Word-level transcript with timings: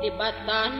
tibatan. 0.00 0.72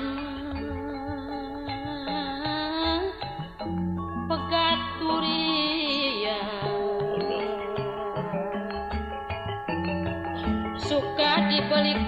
Pegaturiya 4.30 6.38
suka 10.86 11.50
dibeli 11.50 11.98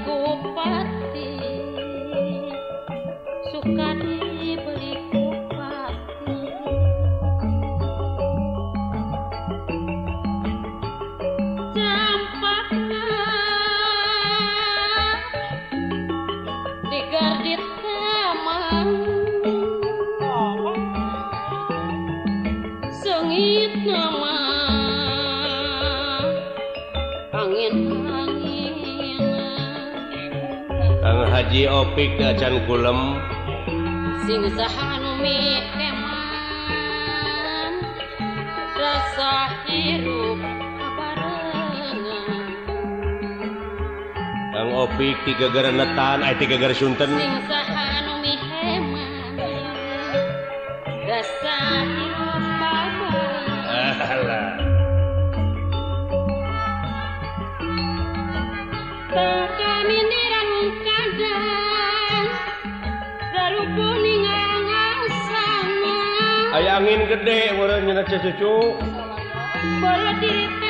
Haji 31.53 31.69
Opik 31.69 32.17
dacan 32.17 32.65
kulem 32.65 33.21
sing 34.25 34.41
sahanumi 34.57 35.61
keman 35.77 37.73
rasa 38.73 39.53
hirup 39.69 40.41
Kang 44.57 44.73
Opik 44.73 45.13
tiga 45.29 45.53
gara 45.53 45.69
netan, 45.69 46.25
ay 46.25 46.41
tiga 46.41 46.57
gara 46.57 46.73
sunten. 46.73 47.21
Sing 47.21 47.37
gede 67.13 67.53
orangnya 67.61 68.01
cucu 68.09 68.73
boleh 69.85 70.15
diri 70.17 70.62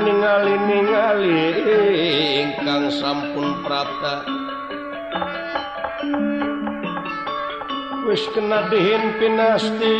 kunirakan 0.00 0.08
ningali 0.08 0.54
ningali 0.64 1.40
ingkang 2.40 2.88
sampun 2.88 3.60
prapta 3.64 4.24
wis 8.08 8.24
kena 8.32 8.64
dihin 8.72 9.04
pinasti. 9.20 9.96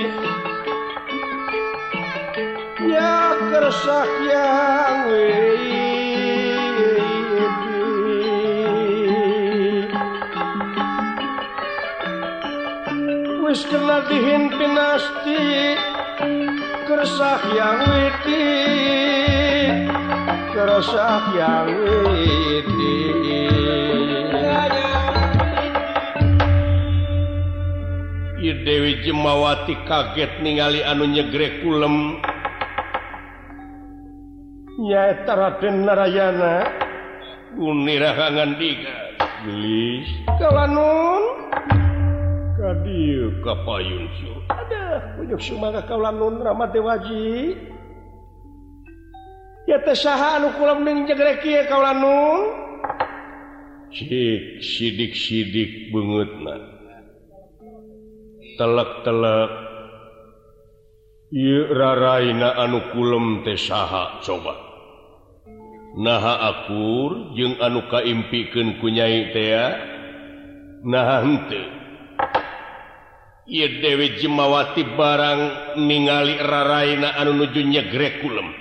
Ya 2.81 3.37
kersak 3.53 4.09
yang 4.25 4.97
wis 13.45 13.61
kena 13.69 14.01
dihin 14.09 14.49
pinasti 14.57 15.77
kersak 16.89 17.41
yang 17.53 17.79
witi 17.85 19.10
keresap 20.61 21.23
yang 21.41 21.73
witi 28.37 28.61
Dewi 28.61 29.01
Jemawati 29.01 29.73
kaget 29.89 30.45
ningali 30.45 30.85
anu 30.85 31.09
nyegrek 31.09 31.65
kulem 31.65 32.21
nyaeta 34.85 35.33
Raden 35.33 35.89
Narayana. 35.89 36.69
Unirahangan 37.57 38.61
gelis. 38.61 40.07
Kalanun 40.39 41.51
kadieu 42.55 43.33
kapayun 43.43 44.07
ada 44.47 45.19
unjuk 45.19 45.41
sumangga 45.41 45.83
kalanun 45.89 46.39
Ramadewaji. 46.45 47.57
sidik-sidik 54.59 55.95
banget 55.95 56.31
telek-telek 58.59 59.51
Iraina 61.31 62.59
anukulum 62.59 63.47
tesaha 63.47 64.19
coba. 64.27 64.59
Naha 65.95 66.35
akur 66.51 67.35
jeung 67.39 67.55
anu 67.63 67.87
kaimpikan 67.87 68.83
kunyai 68.83 69.31
tea 69.31 69.67
nah 70.83 71.23
Dewi 73.51 74.19
Jemawati 74.19 74.83
barang 74.95 75.41
ningali 75.83 76.39
Raraina 76.39 77.15
anu 77.19 77.39
nujunya 77.39 77.91
Grekulum 77.91 78.60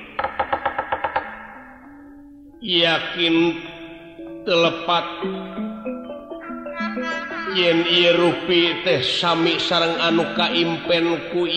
yakin 2.60 3.36
telepat. 4.44 5.08
Yen 7.50 7.82
rupi 8.14 8.86
teh 8.86 9.02
Sami 9.02 9.58
sarang 9.58 9.98
anu 9.98 10.22
kaimpen 10.38 11.34
ku 11.34 11.50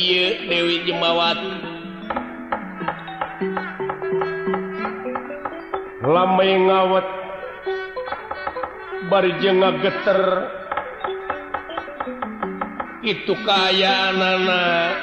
Dewi 0.49 0.89
Jemawati 0.89 1.53
lama 6.03 6.43
ngawet. 6.43 7.09
Barjeng 9.13 9.61
geter 9.85 10.21
itu 13.05 13.37
kayaan 13.45 14.17
anak 14.17 14.97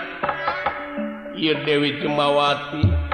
Dewi 1.37 2.01
Jemawati. 2.01 3.08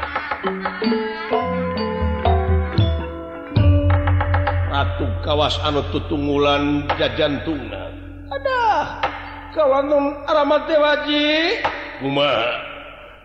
Ratu 4.75 5.07
Kawas 5.23 5.55
anu 5.63 5.87
tutunggulan 5.87 6.83
jajantungna. 6.99 7.95
Tuna 7.95 8.27
ada 8.27 8.63
kawanun 9.55 10.19
alamat 10.27 10.67
waji. 10.67 11.63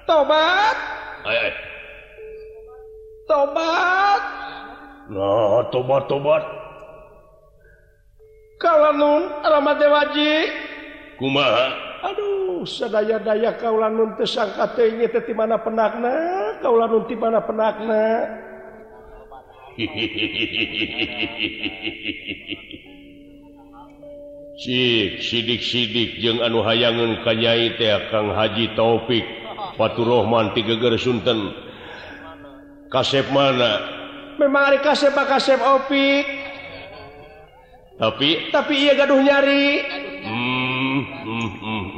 Tobat. 0.07 0.77
Ayay. 1.27 1.51
tobat. 3.27 4.23
Nah, 5.11 5.67
tobat 5.75 6.07
tobat. 6.07 6.47
Kawanun 8.63 9.43
alamat 9.43 9.83
waji. 9.91 10.33
Kuma. 11.19 11.51
Aduh 12.15 12.63
sedaya-daya 12.63 13.59
kaulanun 13.59 14.15
tersangka 14.15 14.71
ini 14.87 15.11
mana 15.35 15.59
penakna 15.59 16.15
kaulanun 16.63 17.11
di 17.11 17.19
mana 17.19 17.43
penakna. 17.43 18.07
sidik-sidik 24.61 26.21
jeung 26.21 26.45
anu 26.45 26.61
hayangan 26.61 27.25
kanyai 27.25 27.73
teh 27.81 27.89
Kang 28.13 28.37
Haji 28.37 28.77
Taufik 28.77 29.25
Faturrahman 29.81 30.53
tigager 30.53 30.93
Sunten. 31.01 31.57
Kasep 32.93 33.33
mana? 33.33 33.81
Memang 34.37 34.77
kasep 34.85 35.15
kasep 35.15 35.63
opik. 35.63 36.27
Tapi? 37.97 38.53
Tapi 38.53 38.75
ia 38.77 38.93
gaduh 38.97 39.21
nyari. 39.21 39.85
Hmm, 40.25 41.05
hmm, 41.25 41.49
hmm, 41.57 41.89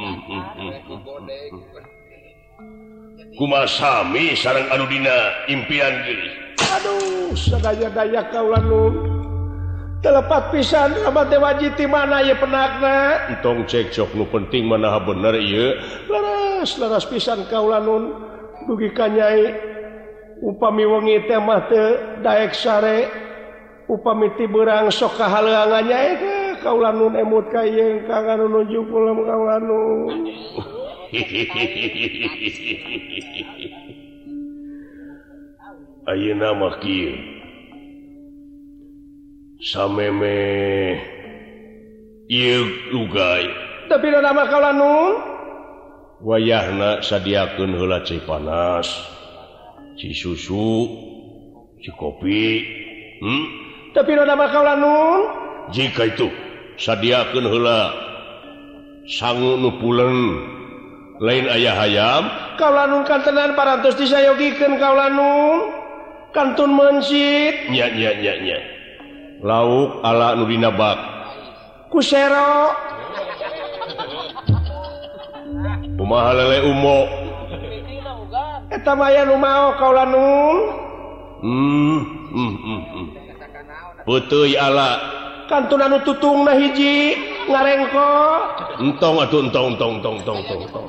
Kumasami 3.38 4.36
sarang 4.36 4.68
anudina 4.70 5.32
impian 5.48 6.04
diri 6.04 6.41
aduh 6.60 7.32
seaya-daya 7.32 8.28
kaulan 8.28 8.68
telepat 10.02 10.50
pisan 10.50 10.90
sama 11.00 11.22
abate 11.22 11.38
wajiti 11.38 11.86
mana 11.86 12.26
ya 12.26 12.34
penakna? 12.34 13.22
Entong 13.30 13.64
cekcok 13.70 14.10
nu 14.18 14.26
penting 14.28 14.66
mana 14.66 14.98
bener 14.98 15.38
iya 15.38 15.78
laras 16.10 16.74
laras 16.76 17.06
pisan 17.06 17.46
kaulanun 17.46 18.10
dugi 18.66 18.90
kanyai 18.90 19.54
upami 20.42 20.84
wengi 20.84 21.22
teh 21.30 21.38
mah 21.38 21.70
teu 21.70 22.18
daek 22.20 22.52
sare. 22.52 23.22
Upami 23.90 24.30
ti 24.38 24.46
beurang 24.48 24.94
sok 24.94 25.18
kahaleangan 25.20 25.84
nyae 25.84 26.10
kaulanun 26.64 27.18
emut 27.18 27.50
ka 27.50 27.66
ieu 27.66 28.06
kagak 28.06 28.38
nuju 28.40 28.88
kula 28.88 29.12
kaulanun 29.12 30.32
Ayeunamah 36.02 36.82
sameme 39.62 40.42
tapi 43.86 44.06
nama 44.10 44.42
kalau 44.50 44.74
wayahna 46.18 47.06
sadiakeun 47.06 47.78
heula 47.78 48.02
hela 48.02 48.18
panas 48.26 48.90
ci 49.94 50.10
susu 50.10 50.90
ci 51.78 51.94
kopi 51.94 52.66
hmm? 53.22 53.44
tapi 53.94 54.18
nama 54.18 54.50
kalau 54.50 54.74
nun. 54.74 55.20
Jika 55.70 56.10
itu 56.10 56.26
sadiakeun 56.82 57.46
heula 57.46 57.94
sangu 59.06 59.54
nu 59.54 59.70
nupulen 59.70 60.18
lain 61.22 61.46
ayah 61.46 61.78
hayam 61.78 62.26
kaulanun 62.58 63.06
kantenan 63.06 63.54
parantos 63.54 63.94
disayogikeun 63.94 64.82
kaulanun 64.82 65.71
kantun 66.32 66.72
mansitnyanyanya 66.72 68.58
lauk 69.44 70.00
ala 70.00 70.34
Nudina 70.34 70.72
bak 70.72 70.98
kusero. 71.92 72.72
Rumah 76.02 76.34
lele 76.34 76.58
umo? 76.66 76.98
Etamayan 78.72 79.28
mau 79.36 79.76
kau 79.76 79.92
lanung 79.92 80.58
hmm, 81.44 81.98
hmm, 82.32 82.54
hmm, 82.56 82.82
hmm. 82.88 83.06
putih 84.08 84.56
ala. 84.56 84.96
Kantun 85.52 85.84
anu 85.84 86.00
tutung 86.00 86.48
nah 86.48 86.56
hiji 86.56 87.12
ngarengko. 87.44 88.10
Entong 88.80 89.20
atuh 89.20 89.44
entong 89.44 89.76
entong 89.76 90.00
entong 90.00 90.16
entong 90.24 90.38
entong 90.40 90.60
entong. 90.64 90.86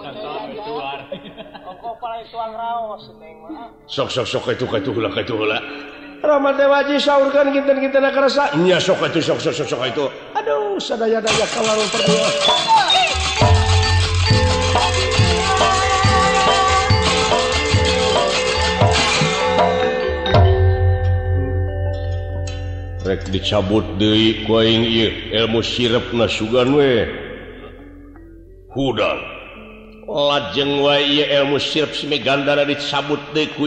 sok-sok 3.88 4.28
sok 4.28 4.46
itu 4.54 4.66
itu 4.66 4.92
itu 4.94 5.36
Ramadawaji 6.24 7.04
saurkan 7.04 7.52
kita 7.52 7.76
kita 7.84 8.00
nak 8.00 8.16
rasa 8.16 8.56
nya 8.64 8.80
sok 8.80 9.04
itu 9.12 9.20
sok 9.20 9.44
sok 9.44 9.68
sok 9.68 9.82
itu. 9.92 10.06
Aduh 10.40 10.80
sadaya 10.80 11.20
daya 11.20 11.46
kalau 11.52 11.76
berdua 11.92 12.30
rek 23.04 23.28
dicabut 23.36 23.84
deui 24.00 24.48
ku 24.48 24.64
aing 24.64 24.88
ieu. 24.88 25.12
Ilmu 25.36 25.60
sirep 25.60 26.16
na 26.16 26.26
sugan 26.32 26.72
we. 26.72 27.04
Hudang. 28.72 29.43
lajeng 30.08 30.84
wa 30.84 31.00
ilmu 31.00 31.58
gandara 32.20 32.68
dicabut 32.68 33.20
disabut 33.34 33.64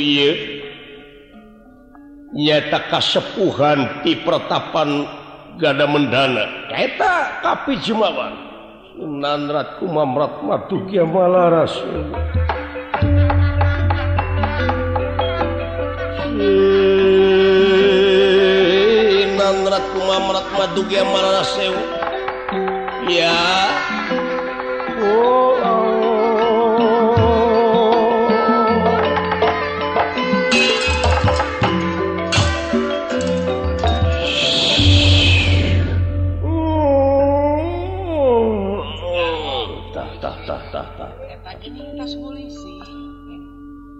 nyata 2.36 2.92
kasepuhan 2.92 4.04
di 4.04 4.18
pertapan 4.20 5.08
gada 5.56 5.88
mendana. 5.88 6.68
Eta 6.72 7.40
tapi 7.40 7.80
jumawan 7.80 8.34
nanrat 9.00 9.80
kumamrat 9.80 10.44
matu 10.44 10.84
malaras. 11.08 11.72
Nanrat 19.36 19.84
kumamrat 19.96 20.46
matu 20.56 20.82
malaras. 20.88 21.50
Ya. 23.06 23.36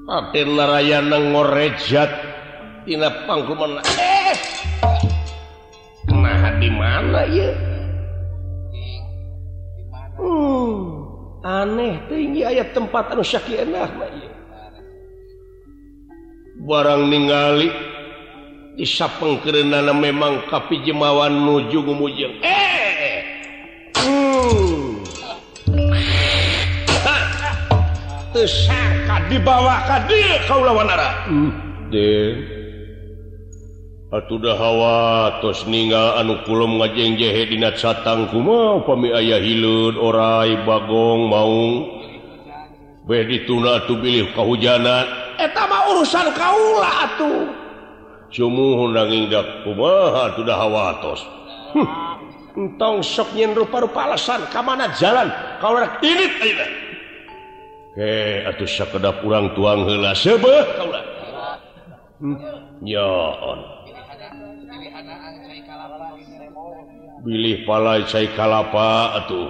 Martinrayan 0.07 1.11
ngorejatpangkuman 1.11 3.83
eh. 3.83 4.39
nah 6.15 6.55
di 6.63 6.71
mana 6.71 7.27
ya? 7.27 7.51
Hmm, 10.15 11.11
aneh 11.43 11.99
tinggi 12.07 12.47
ayat 12.47 12.71
tempat 12.71 13.19
anu 13.19 13.27
Syaki 13.27 13.67
enak 13.67 13.91
barang 16.63 17.03
ningali 17.11 17.75
disapeng 18.79 19.43
pengkerenana 19.43 19.91
memang 19.91 20.47
kapi 20.47 20.87
jemawan 20.87 21.35
nuju 21.35 21.83
gumujeng 21.83 22.39
eh! 22.47 22.66
tesaka 28.37 29.33
dibawa 29.33 29.81
hmm, 31.25 31.51
atuh 34.13 34.39
hawa 34.53 35.41
terus 35.41 35.65
meninggal 35.65 36.21
anu 36.21 36.45
kulum 36.45 36.77
ngajeng 36.77 37.17
jehe 37.17 37.49
di 37.49 37.57
satang 37.81 38.29
kuma. 38.29 38.85
Pami 38.85 39.09
ayah 39.17 39.41
hilud 39.41 39.97
orai 39.97 40.53
bagong 40.69 41.33
mau 41.33 41.57
be 43.09 43.25
dituna 43.25 43.89
tuh 43.89 43.97
pilih 44.05 44.29
kehujanan 44.37 45.09
etama 45.41 45.89
urusan 45.97 46.29
kaula 46.37 47.09
atuh. 47.09 47.49
Sumuhun 48.29 48.93
nangindak 48.93 49.65
kumaha 49.65 50.35
sudah 50.35 50.57
hawatos 50.59 51.23
hm. 51.73 51.89
entong 52.59 53.01
sok 53.01 53.33
nyen 53.33 53.55
rupa-rupa 53.55 54.13
alasan 54.13 54.45
kamana 54.51 54.93
jalan? 54.99 55.31
Kalau 55.63 55.81
ini 56.03 56.27
tidak 56.43 56.86
atuhkedap 57.97 59.25
kurang 59.25 59.57
tuang 59.57 59.89
hela 59.89 60.13
pilih 67.25 67.57
hmm, 67.57 67.65
pala 67.65 68.05
kalapa 68.37 68.91
atuh. 69.25 69.49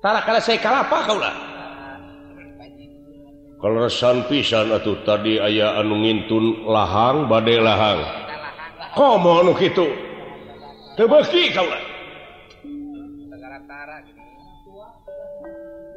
Tara 0.00 0.20
kala 0.24 0.40
saya 0.40 0.60
kalapa 0.60 0.98
kaulah 1.04 1.36
kalesan 3.56 4.28
pisan 4.28 4.72
atuh 4.72 5.00
tadi 5.04 5.40
ayah 5.40 5.80
anu 5.80 6.00
ngintun 6.00 6.68
lahang 6.68 7.28
badai 7.28 7.60
lahang. 7.60 8.00
Komo 8.96 9.44
anu 9.44 9.52
gitu 9.60 9.92
tebeki 10.96 11.52
kaulah 11.52 11.85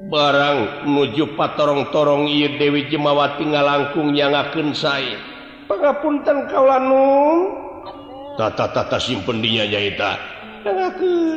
barang 0.10 0.90
nuju 0.90 1.38
patorong-torong 1.38 2.26
I 2.26 2.58
Dewi 2.58 2.90
Jemawati 2.90 3.46
ngalangkung 3.46 4.18
yang 4.18 4.34
ngaken 4.34 4.74
saya 4.74 5.22
pengapunten 5.70 6.50
kaulanungtata 6.50 8.98
simpendinya 8.98 9.70
nyaita 9.70 10.40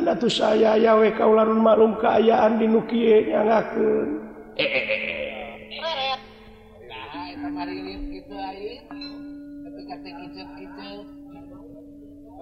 atuh 0.09 0.27
saya 0.27 0.75
yawe 0.75 1.07
kaulanun 1.15 1.63
maklum 1.63 1.95
keayaan 1.95 2.59
di 2.59 2.67
nukie 2.67 3.31
nyangakeun. 3.31 4.19
Ngaken 4.51 4.59
eh, 4.59 4.67
eh, 4.67 4.83
eh. 4.83 4.99
eh. 4.99 5.23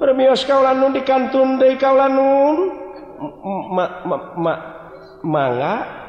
Permios 0.02 0.42
kaulanun 0.50 0.98
di 0.98 1.06
kantun 1.06 1.62
deui 1.62 1.78
kaulanun. 1.78 2.74
Ma, 3.78 4.02
ma, 4.02 4.18
ma, 4.34 4.58
mangga 5.22 6.01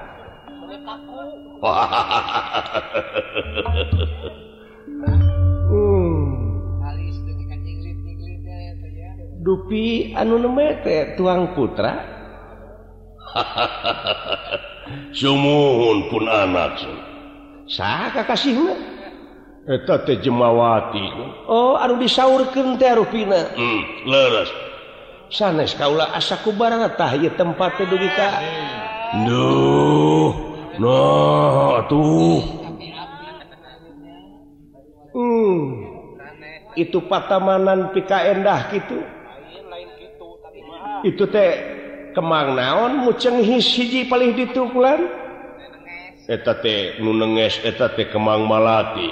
dupi 9.43 10.15
anu 10.15 10.39
nemete 10.39 11.19
tuang 11.19 11.51
putra 11.53 11.99
Sumuhun 15.19 16.09
pun 16.09 16.25
anak 16.29 16.81
sah 17.69 18.13
kasih 18.13 18.57
Eta 19.63 20.03
teh 20.03 20.19
jemawati. 20.19 21.07
Oh, 21.47 21.79
anu 21.79 21.95
disaurkeun 22.03 22.83
teh 22.83 22.99
rupina. 22.99 23.47
Hmm, 23.55 24.11
leres. 24.11 24.51
Sanes 25.31 25.79
kaula 25.79 26.11
asa 26.11 26.35
kubarana 26.43 26.91
tah 26.99 27.15
ieu 27.15 27.31
tempat 27.31 27.79
teh 27.79 27.87
dugi 27.87 28.11
ka. 28.11 28.43
Duh. 29.23 30.02
Nah, 30.83 31.87
tuh 31.87 32.43
hmm. 35.15 35.63
itu 36.75 36.99
patamanan 37.07 37.95
pika 37.95 38.19
endah 38.35 38.67
gitu 38.75 38.99
itu 41.07 41.23
teh 41.31 41.51
kemang 42.19 42.59
naon 42.59 43.07
muceng 43.07 43.39
hiji 43.47 44.11
paling 44.11 44.35
ditukulan 44.35 45.07
Eta 46.23 46.55
teh 46.63 47.03
nu 47.03 47.11
nenges 47.19 47.59
eta 47.67 47.91
teh 47.99 48.07
kemang 48.07 48.47
malati. 48.47 49.11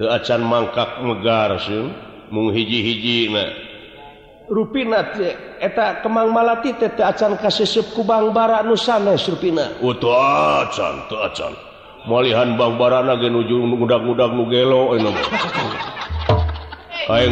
Teu 0.00 0.08
acan 0.08 0.40
mangkak 0.40 1.04
megar 1.04 1.60
mung 2.32 2.48
hiji-hiji 2.48 3.28
ruinaeta 4.50 6.02
Kemang 6.02 6.34
Malati 6.34 6.74
tete 6.74 7.06
acan 7.06 7.38
kasep 7.38 7.94
kubang 7.94 8.34
bara 8.34 8.66
nusana 8.66 9.14
surpina 9.14 9.78
oh, 9.78 9.94
malihan 12.10 12.58
Bang 12.58 12.74
barana 12.74 13.14
genuju-gudak 13.14 14.34
nugelo 14.34 14.90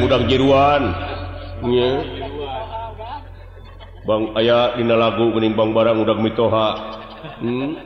gudang 0.02 0.30
jeruan 0.30 0.94
Bang 4.08 4.32
aya 4.40 4.72
dina 4.80 4.96
lagu 4.96 5.28
menimbang 5.36 5.76
barang 5.76 6.00
udah 6.00 6.16
mitoha. 6.16 6.96
Hmm? 7.44 7.76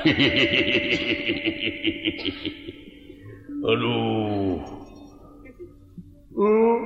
Aduh. 3.68 4.79
hmm. 6.34 6.76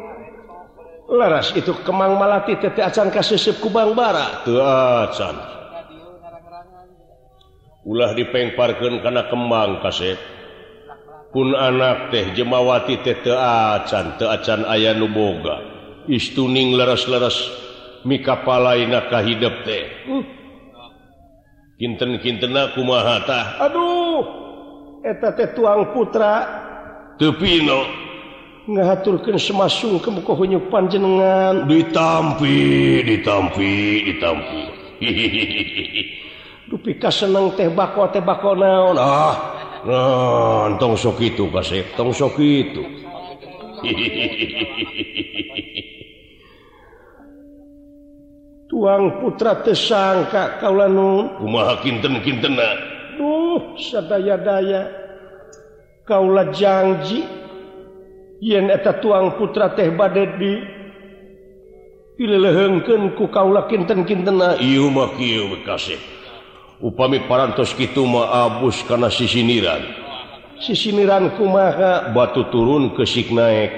laras 1.12 1.52
itu 1.56 1.72
Kemang 1.84 2.16
Malati 2.16 2.56
Tete 2.60 2.80
Acan 2.80 3.12
Kasisip 3.12 3.60
Kubang 3.60 3.92
Barat 3.92 4.44
Acan. 4.48 5.36
Ulah 7.84 8.16
dipengparkan 8.16 9.04
karena 9.04 9.28
kembang 9.28 9.84
Kasep 9.84 10.16
pun 11.34 11.52
anak 11.52 12.14
teh 12.14 12.32
Jemawati 12.32 13.04
Tete 13.04 13.34
Acan 13.36 14.16
Te 14.16 14.24
Acan 14.24 14.64
Ayah 14.64 14.96
Nuboga 14.96 15.60
istuning 16.08 16.76
leras-leras 16.76 17.64
Mikapalaina 18.04 19.08
kahidep 19.08 19.54
teh. 19.64 19.84
Hmm. 20.04 20.24
kinten-kintena 21.74 22.70
kumahata 22.76 23.58
aduh 23.58 24.22
eta 25.04 25.34
teh 25.36 25.52
tuang 25.52 25.90
putra. 25.92 26.62
Tepino 27.14 28.03
ngahaturkan 28.64 29.36
semasung 29.36 30.00
ke 30.00 30.08
muka 30.08 30.32
kohonyo 30.32 30.72
panjenengan 30.72 31.68
ditampi 31.68 33.04
ditampi 33.04 33.72
ditampi. 34.08 34.62
Dupi 36.72 36.96
kaseneng 36.96 37.52
teh 37.60 37.68
bako 37.68 38.08
teh 38.08 38.24
bako 38.24 38.56
naon? 38.56 38.96
Ah 38.96 39.36
nah 39.84 40.72
tong 40.80 40.96
sok 40.96 41.20
itu 41.20 41.44
kasep 41.52 41.92
tong 41.92 42.08
sok 42.08 42.40
itu. 42.40 42.80
Tuang 48.64 49.20
putra 49.20 49.60
tesangka 49.60 50.56
kaula 50.56 50.88
nun 50.88 51.36
kumaha 51.36 51.84
kinten 51.84 52.16
kintena 52.24 52.80
duh 53.20 53.76
sadaya 53.76 54.40
daya 54.40 54.88
kaula 56.08 56.48
janji 56.48 57.43
yen 58.44 58.68
eta 58.68 59.00
tuang 59.00 59.40
putra 59.40 59.72
teh 59.72 59.88
badet 59.88 60.36
di 60.36 60.60
dilehengkeun 62.20 63.16
ku 63.16 63.32
kaula 63.32 63.64
kinten 63.64 64.04
kintena 64.04 64.60
ieu 64.60 64.92
mah 64.92 65.16
kieu 65.16 65.48
bekasih. 65.56 65.96
Upami 66.84 67.24
parantos 67.24 67.72
kitu 67.72 68.04
mah 68.04 68.28
abus 68.44 68.84
kana 68.84 69.08
sisiniran. 69.08 69.80
Sisiniran 70.60 71.32
kumaha 71.40 72.12
batu 72.12 72.44
turun 72.52 72.92
ke 72.92 73.08
sik 73.08 73.32
naik 73.32 73.72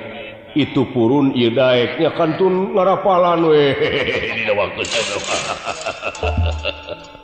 itu 0.58 0.82
purun 0.90 1.30
ieu 1.38 1.54
daeknya 1.54 2.10
kantun 2.18 2.74
ngarapalan 2.74 3.46
we 3.46 3.70
di 4.34 4.50
waktu 4.50 4.82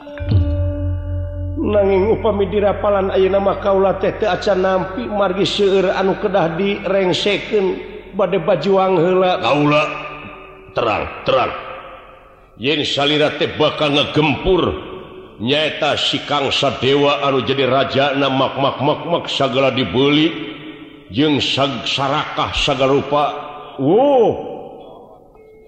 nanging 1.63 2.11
upami 2.11 2.51
dirapalan 2.51 3.15
Ayo 3.15 3.31
nama 3.31 3.57
Kaula 3.63 3.95
tete 4.03 4.27
acan 4.27 4.59
nampi 4.59 5.07
margi 5.07 5.47
seueur 5.47 5.95
anu 5.95 6.19
kedah 6.19 6.59
direngseken 6.59 7.65
bade 8.13 8.43
bajuang 8.43 8.99
hela 8.99 9.39
Kaula 9.39 9.83
terang 10.75 11.03
terang. 11.23 11.53
Yen 12.59 12.83
salira 12.83 13.33
teh 13.39 13.55
bakal 13.55 13.95
ngegempur 13.95 14.61
nyaeta 15.41 15.97
si 15.97 16.21
kang 16.27 16.51
sadewa 16.51 17.23
anu 17.25 17.41
jadi 17.41 17.65
raja 17.65 18.05
na 18.13 18.29
mak 18.29 18.59
mak 18.59 18.77
mak 18.83 19.01
mak 19.09 19.25
sagala 19.31 19.73
dibeli 19.73 20.29
jeung 21.09 21.41
sag 21.41 21.87
sarakah 21.87 22.53
sagala 22.53 22.93
rupa 22.93 23.25
Wow 23.81 24.53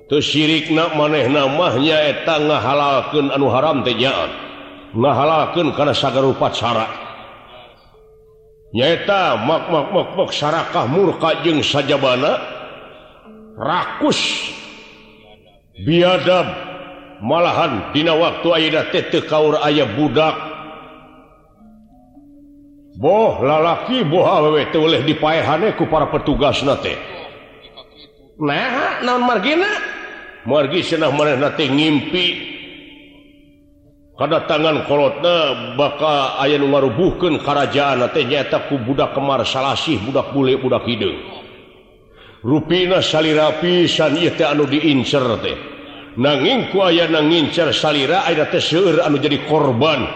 teu 0.05 0.21
sirikna 0.21 0.93
manehna 0.93 1.49
mah 1.49 1.81
nyaeta 1.81 2.37
ngahalalkeun 2.37 3.33
anu 3.33 3.49
haram 3.49 3.81
tejaan 3.81 4.45
ngahalaken 4.95 5.75
karena 5.75 5.91
sagarupacara 5.91 7.05
nyaeta 8.75 9.39
mak 9.39 9.71
mak 9.71 9.85
mak 9.91 10.09
mak 10.19 10.29
sarakah 10.35 10.87
murka 10.91 11.39
jeung 11.47 11.63
sajabana? 11.63 12.35
Rakus. 13.55 14.51
Biadab. 15.79 16.47
Malahan 17.23 17.95
dina 17.95 18.11
waktu 18.11 18.47
ayeuna 18.51 18.91
teh 18.91 19.07
teu 19.07 19.23
kaur 19.23 19.55
aya 19.63 19.87
budak. 19.87 20.35
Boh 22.99 23.39
lalaki 23.39 24.03
boh 24.03 24.27
awewe 24.27 24.67
teu 24.75 24.83
oleh 24.83 25.07
dipaehane 25.07 25.79
ku 25.79 25.87
para 25.87 26.11
petugasna 26.11 26.75
teh. 26.83 26.99
Nah 28.35 28.99
naon 28.99 29.23
margina 29.23 29.71
margi 30.43 30.83
cenah 30.83 31.15
manehna 31.15 31.55
teh 31.55 31.71
ngimpi. 31.71 32.54
tangankolot 34.15 35.19
eh, 35.19 35.75
baka 35.75 36.39
aya 36.39 36.55
ngarubuhkan 36.55 37.43
kerajaan 37.43 38.07
nyataku 38.07 38.79
budak 38.87 39.11
kemar 39.11 39.43
salahih 39.43 39.99
budak 40.07 40.31
bule 40.31 40.55
budak 40.55 40.87
hidung 40.87 41.19
ruina 42.45 43.03
sali 43.03 43.33
rapisan 43.33 44.15
anu 44.21 44.69
diincer 44.69 45.25
teh. 45.41 45.57
Nangingku 46.15 46.79
aya 46.79 47.11
nangincer 47.11 47.75
salira 47.75 48.23
anu 48.23 49.17
jadi 49.19 49.43
korban 49.51 50.07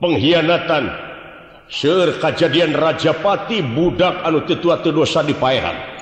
pengkhianatan. 0.00 0.84
Ser 1.64 2.20
kejadian 2.20 2.76
Rajapati 2.76 3.60
budak 3.64 4.20
anu 4.24 4.44
tetua 4.44 4.80
dosa 4.84 5.24
dipahan 5.24 5.94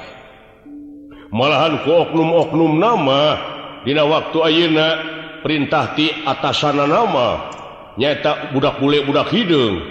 malahan 1.32 1.80
ku 1.82 1.90
oknum-oknum 1.90 2.76
nama 2.76 3.40
Dina 3.82 4.06
waktu 4.06 4.38
Ayeuna 4.46 4.88
perintah 5.42 5.92
di 5.98 6.08
atasana 6.08 6.86
nama. 6.86 7.28
Nyata 7.98 8.54
budak 8.56 8.80
bule 8.80 9.04
budak 9.04 9.28
hidung. 9.34 9.82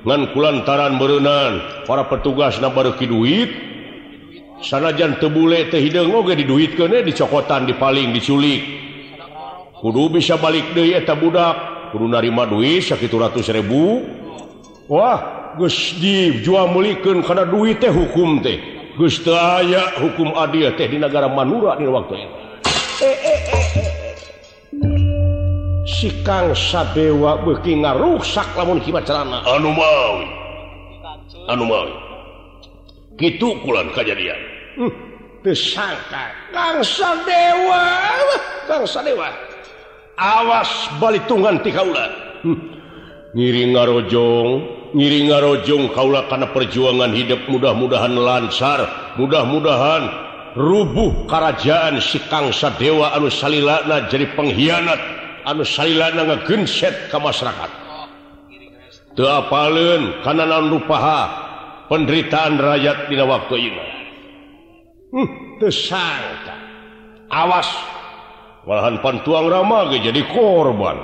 Ngan 0.00 0.32
kulantaran 0.32 0.96
berenang 0.96 1.84
para 1.84 2.08
petugas 2.08 2.56
na 2.62 2.72
baruki 2.72 3.04
duit. 3.04 3.50
Sanajan 4.64 5.20
tebule 5.20 5.68
teh 5.68 5.82
hidung 5.82 6.14
oge 6.16 6.38
diduit 6.38 6.72
kene 6.78 7.04
dicokotan 7.04 7.68
di 7.68 7.76
paling 7.76 8.16
diculik. 8.16 8.62
Kudu 9.76 10.08
bisa 10.08 10.40
balik 10.40 10.72
deh 10.72 10.96
eta 10.96 11.12
budak. 11.12 11.92
Kudu 11.92 12.06
narima 12.08 12.48
duit 12.48 12.86
sakit 12.86 13.12
ratus 13.12 13.52
ribu. 13.52 14.06
Wah 14.88 15.52
gus 15.58 15.98
dijual 16.00 16.72
mulikan 16.72 17.20
karena 17.20 17.44
duit 17.44 17.82
teh 17.82 17.92
hukum 17.92 18.40
teh. 18.40 18.56
Gus 18.96 19.20
aya 19.28 20.00
hukum 20.00 20.32
adil 20.32 20.72
teh 20.76 20.88
di 20.88 20.96
negara 20.96 21.28
manura 21.28 21.76
di 21.76 21.84
waktu 21.84 22.14
itu. 22.16 22.36
Eh, 23.00 23.16
eh, 23.16 23.40
eh, 23.48 23.64
eh. 23.80 23.89
sikang 26.00 26.56
sadewa 26.56 27.36
beki 27.44 27.84
ngaruksak 27.84 28.56
lamun 28.56 28.80
kibat 28.80 29.04
carana 29.04 29.44
anu 29.44 29.68
mau 29.68 30.16
anu 31.52 31.64
mau 31.68 31.88
gitu 33.20 33.52
kulan 33.60 33.92
kejadian 33.92 34.40
hmm. 34.80 34.92
disangka 35.44 36.32
kang 36.56 36.80
sadewa 36.80 37.84
kang 38.64 38.88
sadewa 38.88 39.28
awas 40.16 40.88
balik 41.00 41.24
tunggan 41.28 41.60
ti 41.60 41.68
kaula. 41.68 42.08
Hmm. 42.40 42.56
ngiri 43.36 43.76
ngarojong 43.76 44.48
ngiri 44.96 45.28
ngarojong 45.28 45.92
kaula 45.92 46.24
karena 46.32 46.48
perjuangan 46.48 47.12
hidup 47.12 47.44
mudah-mudahan 47.52 48.16
lancar 48.16 48.88
mudah-mudahan 49.20 50.08
rubuh 50.56 51.28
kerajaan 51.28 52.00
sikang 52.00 52.56
sadewa 52.56 53.12
anu 53.12 53.28
salilana 53.28 54.08
jadi 54.08 54.32
pengkhianat. 54.32 55.19
anu 55.44 55.64
genset 56.44 57.12
ke 57.12 57.18
masyarakat. 57.18 57.70
Teapalun 59.18 60.22
kanan 60.22 60.70
rupaha 60.70 61.26
penderitaan 61.90 62.56
rakyat 62.62 63.10
tidak 63.10 63.26
waktu 63.26 63.56
ini 63.68 63.86
hmm, 65.12 65.28
tersangka. 65.58 66.54
Awas. 67.30 67.68
Malahan 68.66 69.02
pantuang 69.02 69.50
Rama 69.50 69.90
jadi 69.90 70.22
korban. 70.30 70.98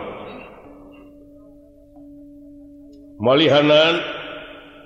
Malihanan 3.16 3.96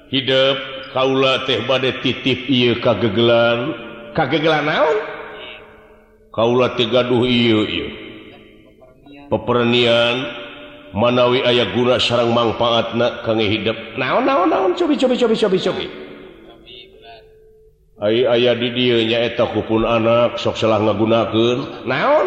hidup 0.08 0.56
kaula 0.94 1.44
teh 1.44 1.60
badai 1.66 1.98
titip 2.00 2.46
iya 2.48 2.78
kagegelan. 2.78 3.74
Kagegelan 4.16 4.64
naon? 4.64 4.98
Kaula 6.30 6.72
teh 6.78 6.86
gaduh 6.86 7.26
iya 7.26 7.60
iya 7.66 8.09
pepernian 9.30 10.26
manawi 10.90 11.40
ayah 11.46 11.70
guna 11.70 12.02
sarang 12.02 12.34
manfaat 12.34 12.98
na 12.98 13.22
kang 13.22 13.38
hidup. 13.38 13.78
Naon 13.94 14.26
naon 14.26 14.50
naon? 14.50 14.70
Cobi 14.74 14.98
cobi 14.98 15.14
cobi 15.14 15.36
cobi 15.38 15.58
cobi. 15.62 15.86
Ay 18.00 18.24
ayah 18.24 18.56
di 18.56 18.68
dia 18.74 18.98
nyaeta 19.04 19.52
kupun 19.52 19.86
anak 19.86 20.40
sok 20.40 20.58
salah 20.58 20.82
ngagunakeun. 20.82 21.86
Naon? 21.86 22.26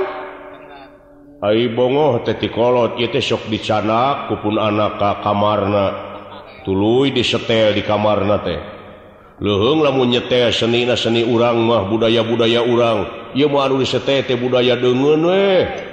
Ay 1.44 1.68
bongoh 1.76 2.24
teti 2.24 2.48
kolot 2.48 2.96
ieu 2.96 3.12
teh 3.12 3.20
sok 3.20 3.52
dicanak 3.52 4.32
kupun 4.32 4.56
anak 4.56 4.96
ka 4.96 5.20
kamarna. 5.20 6.16
Tuluy 6.64 7.12
disetel 7.12 7.76
di 7.76 7.84
kamarna 7.84 8.40
teh. 8.40 8.62
Lehung 9.44 9.84
lamun 9.84 10.08
nyetel 10.08 10.56
seni 10.56 10.88
na 10.88 10.96
seni 10.96 11.28
urang 11.28 11.60
mah 11.68 11.84
budaya 11.92 12.24
budaya 12.24 12.64
urang. 12.64 13.34
Ieu 13.36 13.52
mah 13.52 13.68
anu 13.68 13.84
disetel 13.84 14.24
teh 14.24 14.40
budaya 14.40 14.80
deungeun 14.80 15.22
weh. 15.28 15.92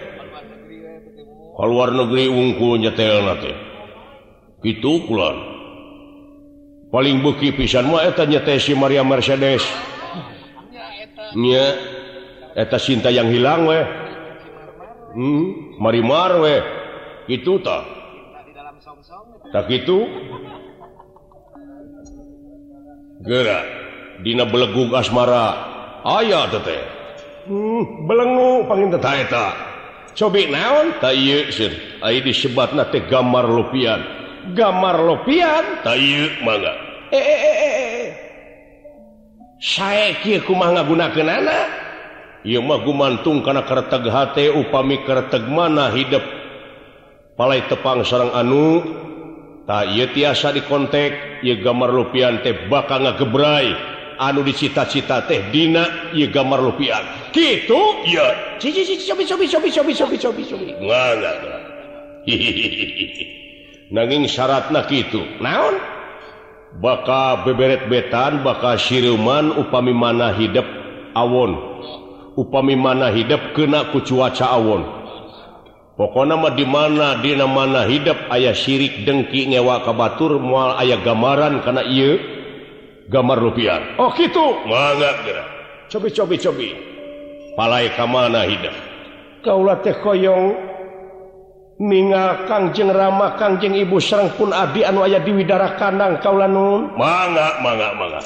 luar 1.67 1.93
negeri 1.93 2.29
ungkulnya 2.29 2.93
itu 4.61 4.93
pulang 5.05 5.39
paling 6.93 7.23
buki 7.23 7.55
pisannya 7.55 8.13
si 8.61 8.75
Maria 8.77 9.01
Mercedeseta 9.07 9.71
cinta 12.83 13.09
yang 13.15 13.31
hilang 13.31 13.65
weh. 13.71 13.85
Hmm, 15.11 15.75
Marimar 15.79 16.39
weh. 16.43 16.63
Itu 17.31 17.63
tak 17.63 17.87
tak 19.55 19.71
itu 19.71 20.07
gerak 23.23 23.65
Dina 24.27 24.45
belegug 24.45 24.93
asmara. 24.93 25.71
Ayaah 26.01 26.49
hmm, 27.45 28.09
belenggu 28.09 28.65
paling 28.65 28.89
teta 28.89 29.70
cobek 30.21 30.53
naon 30.53 31.01
disebat 32.21 32.77
gambar 33.09 33.49
lupian 33.49 34.05
gambar 34.53 35.01
lopian 35.01 35.65
e 37.09 37.17
-e 37.17 37.37
-e 37.41 37.61
saya 39.61 40.17
gunamantung 42.81 43.45
karena 43.45 43.69
kerteg 43.69 44.09
upami 44.49 45.05
kerteg 45.05 45.45
mana 45.45 45.93
hidup. 45.93 46.25
Palai 47.37 47.69
tepang 47.69 48.01
sarang 48.01 48.33
anu. 48.33 48.81
Tak 49.69 49.93
tiasa 50.17 50.57
dikontek 50.57 51.45
ia 51.45 51.61
gambar 51.61 51.93
lupian 51.93 52.41
teh 52.41 52.73
bakal 52.73 53.05
ngegebrai 53.05 54.00
anu 54.21 54.45
dicita-cita 54.45 55.25
teh 55.25 55.49
Dina 55.49 56.13
gambar 56.13 56.61
rupiah 56.61 57.33
gitu 57.33 58.05
nanging 63.91 64.25
syarat 64.31 64.71
nah 64.71 64.87
gitu 64.87 65.21
naon? 65.43 65.77
Baka 66.79 67.43
beberet 67.43 67.91
betan 67.91 68.47
baka 68.47 68.79
siruman 68.79 69.59
upami 69.59 69.91
mana 69.91 70.31
hidup 70.31 70.63
awon. 71.19 71.59
Upami 72.39 72.79
mana 72.79 73.11
hidup 73.11 73.59
kena 73.59 73.91
ku 73.91 73.99
cuaca 74.07 74.55
awon. 74.55 74.87
Pokok 75.99 76.25
nama 76.25 76.55
di 76.55 76.65
mana 76.65 77.19
Dina 77.21 77.45
mana 77.51 77.85
hidup 77.91 78.31
ayah 78.31 78.55
syirik 78.55 79.03
dengki 79.03 79.51
ngewa 79.51 79.83
kabatur 79.83 80.39
mual 80.39 80.79
ayah 80.79 81.03
gambaran 81.03 81.61
karena 81.67 81.83
ia 81.85 82.30
gambar 83.11 83.39
rupiah. 83.43 83.99
Oh 83.99 84.15
gitu. 84.15 84.63
Cobi-cobi-cobi 85.91 86.71
palai 87.59 87.91
kamana 87.99 88.47
hidup? 88.47 88.73
Kaulah 89.43 89.83
teh 89.83 89.99
koyong. 89.99 90.71
Ningal 91.81 92.45
Kangjeng 92.45 92.93
Rama 92.93 93.41
Kangjeng 93.41 93.73
Ibu 93.73 93.97
Serang 94.05 94.37
pun 94.37 94.53
Abi 94.53 94.85
anu 94.85 95.01
aya 95.01 95.17
di 95.17 95.33
Widara 95.33 95.81
kandang 95.81 96.21
kaulanun 96.21 96.93
manga 96.93 97.57
manga 97.65 97.97
manga 97.97 98.21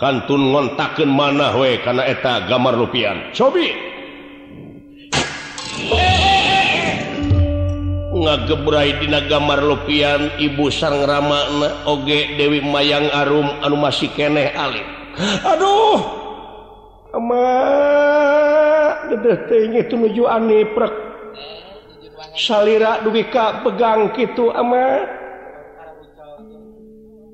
kantun 0.00 0.48
ngontaken 0.48 1.04
mana 1.04 1.52
we 1.60 1.76
karena 1.84 2.08
eta 2.08 2.48
gambar 2.48 2.72
rupiah. 2.72 3.36
Cobi. 3.36 3.85
ngagebradina 8.16 9.28
gambar 9.28 9.60
lupian 9.60 10.32
Ibu 10.40 10.72
sang 10.72 11.04
Ramakna 11.04 11.84
Oge 11.84 12.36
Dewi 12.40 12.64
Mayang 12.64 13.12
Arum 13.12 13.48
anu 13.60 13.76
masih 13.76 14.08
keneh 14.16 14.56
Alif 14.56 14.86
Aduh! 15.44 16.00
Nuju 19.96 20.28
salira 22.36 23.00
dubika 23.00 23.64
pegang 23.64 24.12
gitu 24.12 24.52
ama. 24.52 25.08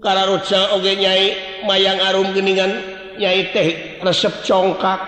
Karoca 0.03 0.75
Oge 0.79 0.99
nyai 0.99 1.25
Mayang 1.66 1.99
Arum 2.11 2.35
geningan 2.35 2.71
nyai 3.18 3.51
teh 3.55 3.99
resep 4.03 4.47
congkak. 4.47 4.99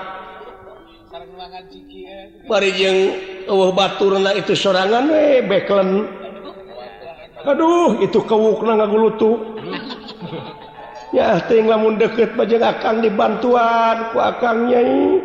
Barijeng 2.47 3.34
uh, 3.49 3.71
Baturna 3.73 4.31
itu 4.37 4.53
serangan 4.57 5.09
eh 5.13 5.45
backland 5.45 6.25
Aduh 7.45 8.01
itu 8.01 8.25
kewukna 8.25 8.81
ngagulutu. 8.81 9.61
Ya 11.13 11.37
ting 11.45 11.69
lamun 11.69 12.01
deket 12.01 12.33
bajeng 12.35 12.65
akang 12.65 13.05
dibantuan 13.05 14.11
ku 14.11 14.19
akang 14.19 14.73
nyai. 14.73 15.21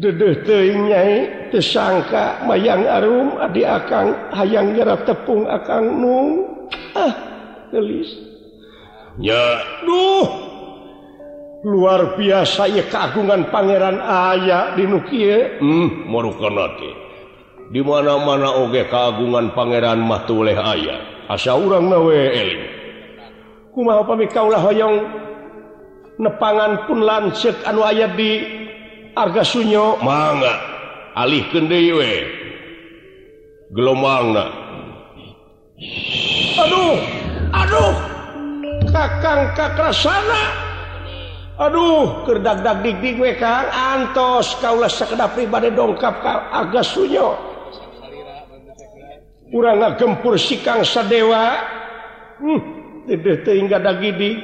Dedeh 0.00 0.40
teuing 0.48 0.88
nyai 0.88 1.14
tesangka 1.52 2.40
mayang 2.48 2.88
arum 2.88 3.36
adi 3.36 3.62
akang 3.68 4.16
hayang 4.32 4.72
nyerap 4.72 5.04
tepung 5.04 5.44
akang 5.44 6.00
nung 6.00 6.48
ah 6.96 7.12
gelis. 7.68 8.08
Ya 9.20 9.60
duh. 9.84 10.47
luar 11.66 12.14
biasa 12.14 12.70
ya 12.70 12.86
keagungan 12.86 13.50
Pangeran 13.50 13.98
aya 13.98 14.78
di 14.78 14.86
Nuki 14.86 15.26
hmm, 15.58 16.06
dimana-mana 17.74 18.62
oge 18.62 18.86
keagungan 18.86 19.50
Pangeran 19.56 19.98
Matuleh 20.02 20.54
ayah 20.54 21.26
asa 21.26 21.58
orang 21.58 21.90
naweongng 21.90 22.88
nepangan 26.18 26.84
pun 26.90 26.98
lancet 27.02 27.54
anu 27.62 27.86
ayat 27.86 28.18
di 28.18 28.42
harga 29.14 29.42
Sunyo. 29.46 30.02
Manga 30.02 30.54
alih 31.14 31.46
kewe 31.50 32.14
gelombang 33.74 34.34
aduh 36.58 36.98
aduh. 37.54 37.94
Kakang 38.88 39.52
kakra 39.52 39.92
sana 39.92 40.67
Aduh 41.58 42.22
kedagdag 42.22 42.86
digdi 42.86 43.18
gue 43.18 43.34
kan 43.34 43.66
antos 43.66 44.54
kaulah 44.62 44.86
sekedap 44.86 45.34
pribadi 45.34 45.74
dongkap 45.74 46.22
agak 46.54 46.86
sunyo. 46.86 47.34
Kurang 49.50 49.82
gempur 49.98 50.38
sikang 50.38 50.86
sadewa. 50.86 51.58
Hmm, 52.38 52.60
hingga 53.10 53.82
dagidi. 53.82 54.38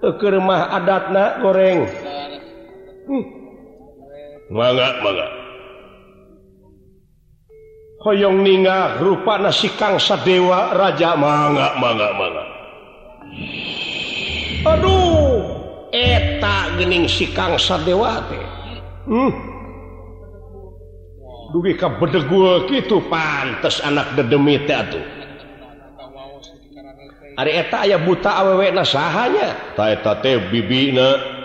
Ke 0.00 0.26
rumah 0.32 0.72
adatna 0.72 1.44
goreng. 1.44 1.84
Hmm. 3.04 3.24
mangga 4.48 4.88
mangga. 5.04 5.26
Hoyong 8.00 8.40
ninga 8.40 8.96
rupa 9.04 9.36
nasi 9.36 9.68
kang 9.76 10.00
sadewa 10.00 10.72
raja. 10.72 11.12
Manga 11.12 11.76
manga 11.76 12.08
manga. 12.16 12.44
aduh 14.60 15.09
eta 15.90 16.78
gening 16.78 17.10
sikang 17.10 17.58
sadewa 17.58 18.22
hmm. 19.10 19.50
dugi 21.50 21.74
ka 21.74 21.98
bedegul 21.98 22.70
gitu 22.70 23.02
pantes 23.10 23.82
anak 23.82 24.14
dedemi 24.14 24.62
teh 24.64 24.74
atuh. 24.78 25.04
Ari 27.38 27.52
eta 27.56 27.88
aya 27.88 27.98
buta 27.98 28.36
awewe 28.42 28.70
na 28.70 28.84
sahanya. 28.86 29.74
Ta 29.74 29.90
eta 29.90 30.18
teh 30.22 30.38
bibina. 30.50 31.38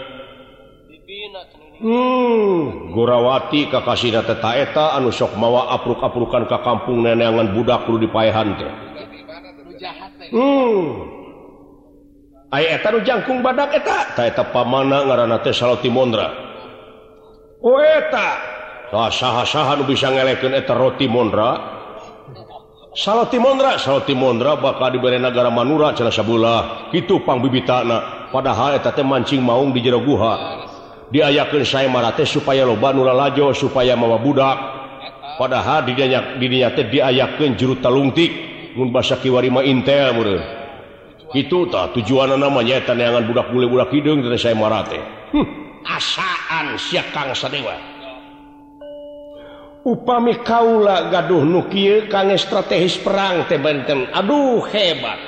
Hmm. 1.75 2.91
Gurawati 2.93 3.69
kakasina 3.69 4.21
teh 4.25 4.37
ta 4.37 4.53
eta 4.53 4.93
anu 4.97 5.09
sok 5.09 5.33
mawa 5.39 5.73
apruk-aprukan 5.73 6.45
ka 6.45 6.61
kampung 6.61 7.01
neneangan 7.01 7.53
budak 7.55 7.89
kudu 7.89 8.05
dipaehan 8.05 8.49
teh. 8.59 8.73
Hmm. 10.29 11.24
etan 12.53 13.01
jangkung 13.01 13.39
badak 13.41 13.79
etak 13.79 14.53
pamana 14.53 15.05
ngaran 15.07 15.33
Timondra 15.81 16.45
sah-sahan 18.93 19.81
oh, 19.81 19.87
bisa 19.87 20.13
ngeleken 20.13 20.53
eta 20.53 20.77
roti 20.77 21.09
Mondra. 21.09 21.73
Salah 22.95 23.27
Timondra 23.27 23.75
salah 23.75 24.07
Timondra 24.07 24.55
bakal 24.55 24.95
diberi 24.95 25.19
negara 25.19 25.51
Manura 25.51 25.91
celasabula 25.91 26.87
itu 26.95 27.19
pang 27.27 27.43
bibi 27.43 27.67
tanah 27.67 28.31
padahal 28.31 28.79
eta 28.79 28.95
teh 28.95 29.03
mancing 29.03 29.43
maung 29.43 29.75
di 29.75 29.83
jero 29.83 29.99
guha. 29.99 30.63
Diayakan 31.11 31.63
saya 31.67 31.91
marate 31.91 32.25
supaya 32.25 32.65
loba 32.65 32.95
nula 32.95 33.11
lajo 33.11 33.51
supaya 33.51 33.99
mawa 33.99 34.17
budak. 34.17 34.57
Padahal 35.35 35.83
didinya 35.83 36.39
didinya 36.39 36.71
teh 36.71 36.87
diayakan 36.87 37.59
juru 37.59 37.75
talungtik. 37.83 38.31
Mun 38.75 38.91
basa 38.91 39.15
kiwarima 39.19 39.63
intel 39.63 40.11
murid 40.15 40.54
itu 41.33 41.65
tak 41.73 41.97
tujuan 41.97 42.37
namanya 42.37 42.83
tanangan 42.85 43.25
budak 43.25 43.49
bule-budak 43.49 43.89
hidung 43.95 44.21
dari 44.21 44.37
saya 44.37 44.53
marate 44.53 44.99
hm. 45.33 45.47
asaan 45.85 46.77
siakang 46.77 47.33
sadewa. 47.33 47.95
Upami 49.85 50.41
kaula 50.41 51.13
gaduh 51.13 51.45
nukie 51.45 52.09
kang 52.09 52.33
strategis 52.41 52.97
perang 52.97 53.45
teh 53.45 53.61
benten. 53.61 54.09
Aduh 54.09 54.65
hebat. 54.73 55.21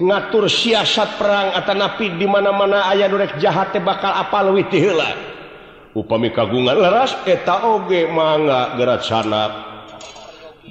Ngatur 0.00 0.48
siasat 0.48 1.20
perang 1.20 1.52
atau 1.52 1.76
napi 1.76 2.16
di 2.16 2.24
mana-mana 2.24 2.88
ayah 2.96 3.04
dorek 3.04 3.36
jahat 3.36 3.76
teh 3.76 3.84
bakal 3.84 4.16
apa 4.16 4.48
witi 4.48 4.80
heula. 4.80 5.12
Upami 5.92 6.32
kagungan 6.32 6.72
leras 6.72 7.12
eta 7.28 7.68
oge 7.68 8.08
mangga 8.08 8.80
gerat 8.80 9.04
sanak. 9.04 9.52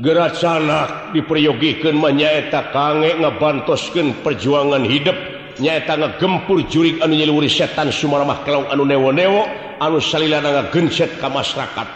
geracana 0.01 1.13
diperyogikan 1.13 1.93
menyaeta 1.93 2.73
kangge 2.73 3.13
ngebantosken 3.19 4.25
perjuangan 4.25 4.82
hidup. 4.88 5.17
Nyaeta 5.53 6.01
ngegempur 6.01 6.65
jurik 6.65 6.97
anu 7.06 7.13
nyeluri 7.13 7.45
setan 7.45 7.93
Sumaramah 7.93 8.41
kalau 8.41 8.65
anu 8.73 8.89
newo-newo 8.89 9.45
anu 9.77 10.01
salilana 10.01 10.65
genset 10.73 11.13
ke 11.21 11.27
masyarakat 11.29 11.88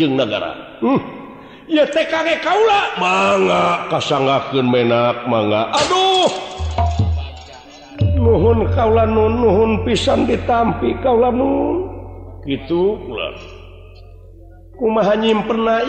jeng 0.00 0.16
negara 0.16 0.80
hmm. 0.80 1.00
ya 1.68 1.84
kaula. 2.40 2.80
Manga 2.96 3.84
kasanggakeun 3.92 4.64
menak 4.64 5.28
manga 5.28 5.68
aduh! 5.76 6.32
Nuhun 8.16 8.64
kaula 8.72 9.04
nun 9.04 9.44
nuhun 9.44 9.84
pisan 9.84 10.24
ditampi 10.24 10.96
kaula 11.04 11.28
nun. 11.28 11.92
Gitu 12.48 12.96
kula 12.96 13.28
umahnyim 14.82 15.46
pernah 15.46 15.86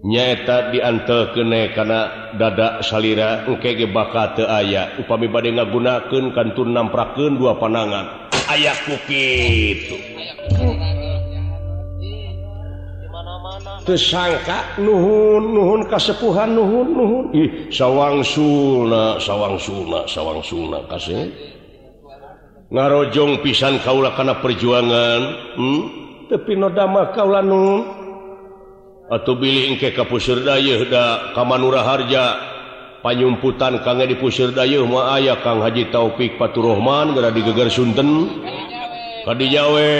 nyaeta 0.00 0.72
diantel 0.72 1.30
kene 1.36 1.70
karena 1.76 2.32
dada 2.34 2.82
salira 2.82 3.46
engke 3.46 3.76
engkege 3.78 3.86
baka 3.92 4.34
aya. 4.48 4.98
Upami 4.98 5.30
bade 5.30 5.54
ngagunakeun 5.54 6.34
kantun 6.34 6.74
namprakeun 6.74 7.38
dua 7.38 7.54
panangan. 7.60 8.28
Aya 8.50 8.74
kitu 9.06 9.96
tersangka 13.80 14.78
nuhun 14.78 15.50
nuhun 15.50 15.80
kasepuhan 15.90 16.54
nuhun 16.54 16.88
nuhun. 16.94 17.24
Ih 17.34 17.50
sawang 17.74 18.22
suna 18.22 19.18
sawang 19.18 19.56
suna 19.58 20.06
sawang 20.06 20.40
suna 20.44 20.78
kasih. 20.86 21.30
ngarojong 22.70 23.42
pisan 23.42 23.82
Kaula 23.82 24.14
karena 24.14 24.38
perjuangan 24.38 25.20
hmm? 25.58 25.80
tapi 26.30 26.54
nodama 26.54 27.10
Kaula 27.10 27.42
nu. 27.42 27.82
Atau 29.10 29.34
billing 29.34 29.74
ke 29.74 29.90
da 29.90 31.34
Kamanura 31.34 31.82
Harja. 31.82 32.48
Panyumputan 33.00 33.80
Kang 33.80 33.96
di 34.04 34.12
pusir 34.12 34.52
Pusyurdayo 34.52 34.84
ma 34.84 35.16
aya 35.16 35.40
Kang 35.40 35.64
Haji 35.64 35.88
Taufik 35.88 36.36
Paturrahman 36.36 37.16
gara 37.16 37.32
di 37.32 37.40
Gegar 37.40 37.72
Sunten. 37.72 38.28
Tadi 39.24 39.46
Jawe 39.48 39.92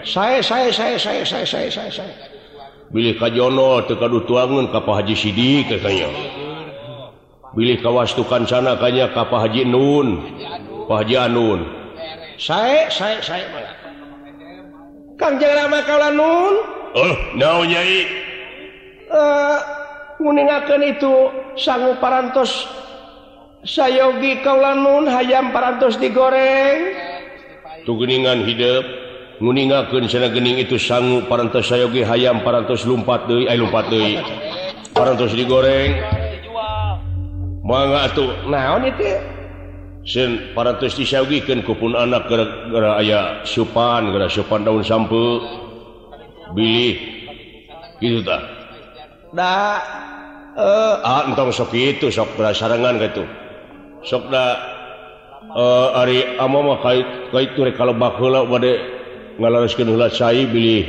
saya 0.00 0.40
saya 0.40 0.72
saya 0.72 0.96
saya 0.96 1.20
saya 1.24 1.44
saya 1.44 1.68
saya 1.68 1.90
saya 1.92 2.14
bilih 2.88 3.20
Kajono 3.20 3.84
tekadu 3.84 4.24
tuangan 4.24 4.72
Kappa 4.72 5.00
Haji 5.00 5.12
Sidi 5.12 5.68
katanya 5.68 6.08
bilih 7.52 7.76
kawastukan 7.84 8.48
sana 8.48 8.80
kayaknya 8.80 9.12
Kappa 9.12 9.44
Haji 9.44 9.68
Nun 9.68 10.08
Pak 10.88 11.06
Haji 11.06 11.16
Anun. 11.20 11.79
saya 12.40 12.88
saya 12.88 13.20
saya 13.20 13.44
Kang 15.20 15.36
jangan 15.36 15.68
lama 15.68 15.84
kalau 15.84 16.10
nun? 16.16 16.54
Oh, 16.96 17.12
no, 17.36 17.60
uh, 17.60 17.68
eh, 17.68 19.56
nguningakan 20.16 20.80
itu 20.80 21.28
sanggup 21.60 22.00
parantos 22.00 22.64
sayogi 23.68 24.40
kaulan 24.40 24.80
nun 24.80 25.04
hayam 25.12 25.52
parantos 25.52 26.00
digoreng. 26.00 26.96
Tugeningan 27.84 28.48
hidup 28.48 28.88
nguningakeun 29.44 30.08
sana 30.08 30.32
gening 30.32 30.56
itu 30.56 30.80
sanggup 30.80 31.28
parantos 31.28 31.68
sayogi 31.68 32.00
hayam 32.00 32.40
parantos 32.40 32.88
lumpat 32.88 33.28
deui 33.28 33.44
ay 33.44 33.60
lumpat 33.60 33.92
deui. 33.92 34.16
Parantos 34.96 35.36
digoreng. 35.36 36.00
Mangga 37.60 38.08
atuh. 38.08 38.32
Naon 38.48 38.88
itu? 38.88 39.04
paratus 40.56 40.98
disyagikan 40.98 41.62
kupun 41.62 41.94
anak 41.94 42.26
gara-gara 42.26 42.98
aya 42.98 43.20
sopan 43.46 44.10
gara 44.10 44.26
sopan 44.26 44.66
daun 44.66 44.82
sampe 44.82 45.38
Billy 46.50 46.98
gitu 48.02 48.26
tak 48.26 48.42
nah, 49.30 49.78
uh, 50.58 50.98
e, 50.98 51.06
ah, 51.06 51.22
entong 51.30 51.54
sok 51.54 51.70
itu 51.78 52.10
sok 52.10 52.34
sarangan 52.50 52.98
gitu 52.98 53.22
sokda 54.02 54.46
uh, 55.54 55.94
e, 55.94 56.00
Ari 56.02 56.18
kalau 57.78 57.94
saya 60.10 60.42
Billy 60.50 60.82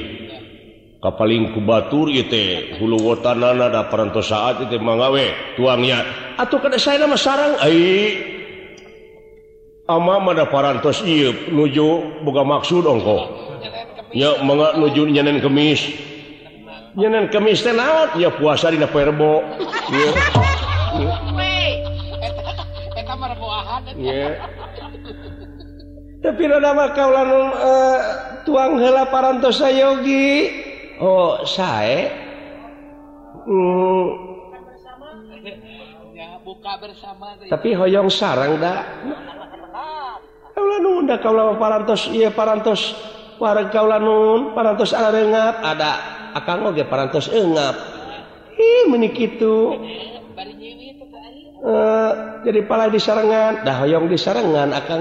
kapalingku 1.01 1.61
Batur 1.61 2.09
itu 2.09 2.77
hulutan 2.81 3.41
ada 3.41 3.85
perantos 3.85 4.29
saat 4.29 4.65
itu 4.65 4.81
mengawe 4.81 5.57
tuangnya 5.57 6.05
atau 6.37 6.57
kada 6.57 6.77
saya 6.77 7.05
nama 7.05 7.17
sarang? 7.17 7.57
Ay 7.61 7.77
ama 9.91 10.23
madaparantos 10.23 11.03
iup 11.03 11.51
nuju 11.51 12.23
buka 12.23 12.47
maksud 12.47 12.87
ongko. 12.87 13.17
Ya 14.15 14.39
mangga 14.43 14.79
nuju 14.79 15.07
nyenen 15.11 15.43
kemis. 15.43 15.83
Nyenen 16.95 17.27
kemis 17.31 17.63
teh 17.63 17.75
naon? 17.75 18.15
Ya 18.15 18.31
puasa 18.31 18.71
dina 18.71 18.87
perbo 18.87 19.43
ya. 19.91 20.09
Ya. 23.99 24.27
Tapi 26.21 26.41
rada 26.45 26.71
bakal 26.77 27.09
uh, 27.11 27.49
eh, 27.57 27.97
tuang 28.45 28.77
heula 28.77 29.09
parantos 29.09 29.57
sayogi 29.57 30.53
oh 31.01 31.41
sae? 31.43 32.13
Mm. 33.41 34.31
buka 36.41 36.73
bersama 36.81 37.37
tapi 37.49 37.73
hoyong 37.77 38.09
sarang 38.09 38.57
dah. 38.57 38.81
udah 41.11 41.19
kaulah 41.19 41.59
parantos 41.59 42.07
iya 42.07 42.31
parantos. 42.31 42.95
Wareg 43.35 43.67
kaulah 43.75 43.99
nun 43.99 44.55
parantos 44.55 44.95
ala 44.95 45.11
rengap. 45.11 45.59
Ada 45.59 45.91
akan 46.39 46.71
oge 46.71 46.87
parantos 46.87 47.27
engap. 47.27 47.75
Ih 48.55 48.87
menik 48.87 49.19
itu 49.19 49.75
uh, 51.59 51.67
eh, 51.67 52.11
jadi 52.47 52.63
pala 52.63 52.87
di 52.87 52.95
sarangan 52.95 53.67
dah 53.67 53.75
hoyong 53.83 54.07
di 54.07 54.15
sarangan 54.15 54.71
akan 54.71 54.99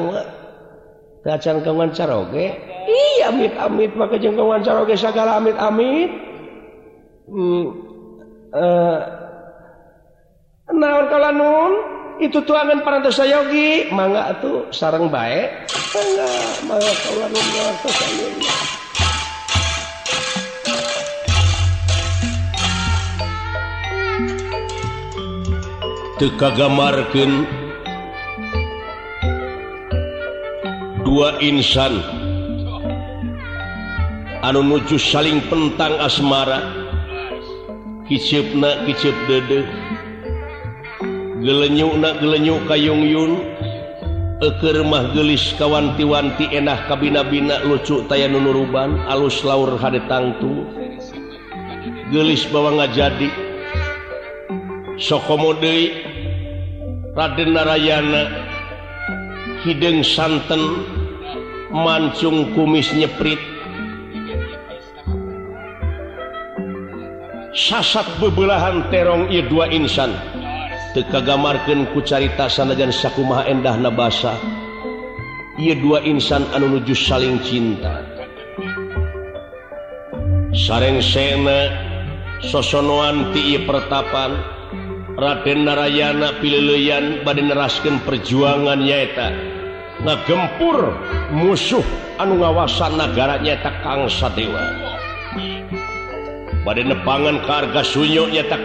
Dacan 1.20 1.60
kawan 1.60 1.92
caroge. 1.92 2.58
Iya 2.90 3.28
amit 3.28 3.52
amit 3.54 3.92
maka 3.94 4.16
jeung 4.18 4.34
kawan 4.34 4.64
caroge 4.66 4.96
segala 4.96 5.36
amit 5.36 5.54
amit 5.60 6.10
hmm, 7.30 7.64
uh, 8.50 8.98
naon 10.74 11.06
kalau 11.06 11.30
nun? 11.30 11.72
Itu 12.24 12.40
tuangan 12.44 12.84
parantos 12.84 13.20
sayogi. 13.20 13.92
Mangga 13.92 14.32
tuh 14.40 14.72
sarang 14.72 15.12
baik 15.12 15.68
kagamarkan 26.38 27.42
dua 31.02 31.42
insan 31.42 31.98
anu 34.46 34.62
nuju 34.62 34.94
saling 34.94 35.42
pentang 35.50 35.98
asmara 35.98 36.70
kicipna 38.06 38.86
kicip 38.86 39.18
dede 39.26 39.66
gelenyuk 41.42 41.98
na 41.98 42.14
gelenyuk 42.22 42.62
kayung 42.70 43.02
Yun. 43.02 43.49
Ekermah 44.40 45.12
gelis 45.12 45.52
kawanti-wanti 45.60 46.48
enak 46.56 46.88
kabina-bina 46.88 47.60
lucu 47.68 48.08
tay 48.08 48.24
nunuruban 48.24 48.96
alus 49.04 49.44
laur 49.44 49.76
had 49.76 50.00
tangtu 50.08 50.64
gelis 52.08 52.48
bawa 52.48 52.80
nga 52.80 52.86
jadi 52.88 53.28
sokomode 54.96 55.92
Raden 57.12 57.52
Narayana 57.52 58.32
hidung 59.60 60.00
santen 60.00 60.88
mancung 61.68 62.56
kumis 62.56 62.88
nyeprit. 62.96 63.36
Sasat 67.52 68.08
bebelahan 68.22 68.88
terong 68.88 69.28
I 69.28 69.44
dua 69.44 69.68
insan. 69.68 70.39
tekagamarkan 70.92 71.90
ku 71.94 72.02
carita 72.02 72.50
sanajan 72.50 72.90
sakkumaha 72.90 73.46
endah 73.46 73.78
nabasa. 73.78 74.34
Ia 75.60 75.76
dua 75.76 76.02
insan 76.02 76.46
anu 76.56 76.78
nuju 76.78 76.96
saling 76.96 77.38
cinta. 77.44 78.02
Sareng 80.50 80.98
sena 80.98 81.70
sosonoan 82.42 83.30
ti 83.30 83.60
pertapan. 83.62 84.58
Raden 85.20 85.68
Narayana 85.68 86.40
pileleyan 86.40 87.26
bad 87.26 87.36
nerasken 87.36 88.00
perjuangan 88.08 88.80
nyaeta. 88.80 89.28
Ngagempur 90.00 90.96
musuh 91.34 91.84
anu 92.16 92.40
ngawasan 92.40 92.96
negaranya 92.96 93.60
takangsa 93.60 94.32
dewa 94.32 94.64
bad 96.60 96.76
nepangan 96.76 97.40
ke 97.40 97.50
harga 97.50 97.80
sunyo 97.80 98.28
nyata 98.28 98.60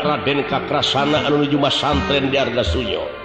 Raden 0.00 0.40
Kakrasana 0.48 1.28
menuju 1.28 1.60
Mas 1.60 1.76
santren 1.76 2.32
di 2.32 2.40
harga 2.40 2.64
Sunyo. 2.64 3.19